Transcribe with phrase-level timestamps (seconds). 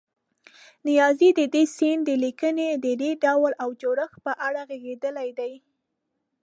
[0.87, 2.87] نیازی د دې سیند د لیکنې د
[3.23, 5.53] ډول او جوړښت په اړه غږېدلی دی.